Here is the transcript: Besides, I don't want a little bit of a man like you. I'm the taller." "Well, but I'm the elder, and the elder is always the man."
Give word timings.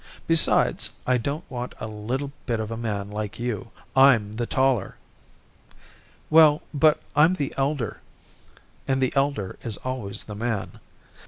Besides, 0.25 0.89
I 1.05 1.19
don't 1.19 1.47
want 1.47 1.75
a 1.79 1.85
little 1.85 2.31
bit 2.47 2.59
of 2.59 2.71
a 2.71 2.75
man 2.75 3.11
like 3.11 3.37
you. 3.37 3.69
I'm 3.95 4.37
the 4.37 4.47
taller." 4.47 4.97
"Well, 6.31 6.63
but 6.73 6.99
I'm 7.15 7.35
the 7.35 7.53
elder, 7.55 8.01
and 8.87 8.99
the 8.99 9.13
elder 9.15 9.59
is 9.61 9.77
always 9.85 10.23
the 10.23 10.33
man." 10.33 10.79